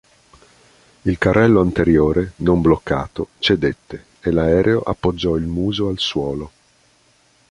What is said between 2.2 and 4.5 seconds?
non bloccato, cedette, e